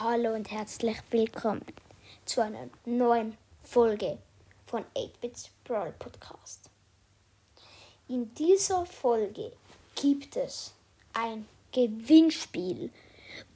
[0.00, 1.64] Hallo und herzlich willkommen
[2.24, 4.18] zu einer neuen Folge
[4.64, 6.70] von 8-Bits Brawl Podcast.
[8.06, 9.50] In dieser Folge
[9.96, 10.72] gibt es
[11.14, 12.92] ein Gewinnspiel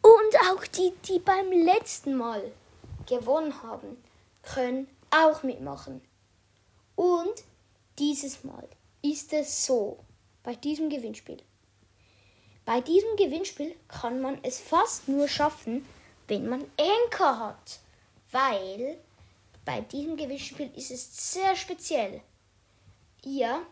[0.00, 2.50] und auch die, die beim letzten Mal
[3.06, 4.02] gewonnen haben,
[4.42, 6.00] können auch mitmachen.
[6.96, 7.34] Und
[7.98, 8.66] dieses Mal
[9.02, 9.98] ist es so,
[10.42, 11.42] bei diesem Gewinnspiel.
[12.64, 15.84] Bei diesem Gewinnspiel kann man es fast nur schaffen,
[16.30, 17.80] wenn man Anker hat.
[18.30, 18.96] Weil
[19.64, 22.22] bei diesem Gewinnspiel ist es sehr speziell.
[23.24, 23.62] Ihr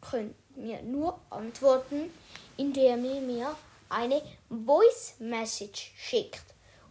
[0.00, 2.10] könnt mir nur antworten,
[2.56, 3.56] indem ihr mir
[3.90, 6.42] eine Voice Message schickt.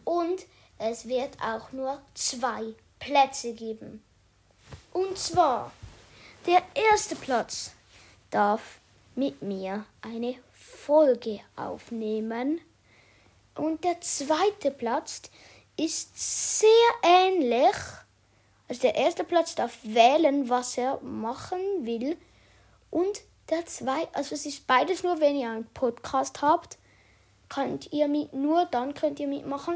[0.03, 0.45] Und
[0.77, 4.03] es wird auch nur zwei Plätze geben.
[4.93, 5.71] Und zwar,
[6.45, 7.71] der erste Platz
[8.29, 8.79] darf
[9.15, 12.61] mit mir eine Folge aufnehmen.
[13.55, 15.23] Und der zweite Platz
[15.77, 16.69] ist sehr
[17.03, 17.75] ähnlich.
[18.67, 22.17] Also der erste Platz darf wählen, was er machen will.
[22.91, 26.77] Und der zweite, also es ist beides nur, wenn ihr einen Podcast habt,
[27.49, 29.75] könnt ihr mit, nur dann könnt ihr mitmachen.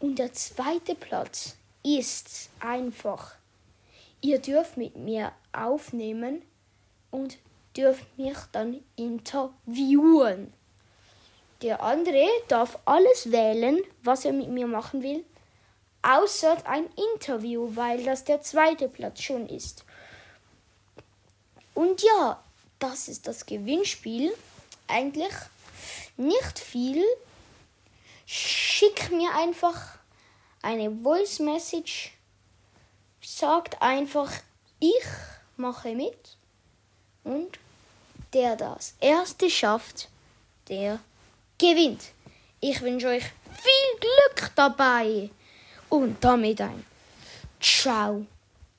[0.00, 3.36] Und der zweite Platz ist einfach,
[4.20, 6.42] ihr dürft mit mir aufnehmen
[7.10, 7.38] und
[7.76, 10.52] dürft mich dann interviewen.
[11.62, 15.24] Der andere darf alles wählen, was er mit mir machen will,
[16.02, 19.84] außer ein Interview, weil das der zweite Platz schon ist.
[21.74, 22.42] Und ja,
[22.80, 24.34] das ist das Gewinnspiel.
[24.88, 25.32] Eigentlich
[26.16, 27.04] nicht viel.
[28.26, 29.98] Schick mir einfach
[30.62, 32.12] eine Voice Message.
[33.20, 34.32] Sagt einfach,
[34.80, 35.04] ich
[35.56, 36.36] mache mit.
[37.22, 37.58] Und
[38.32, 40.08] der das erste schafft,
[40.68, 40.98] der
[41.62, 42.02] gewinnt.
[42.60, 45.30] Ich wünsche euch viel Glück dabei.
[45.88, 46.84] Und damit ein
[47.60, 48.26] Ciao,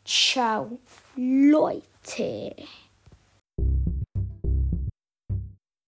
[0.03, 0.77] ciao,
[1.15, 2.55] Leute.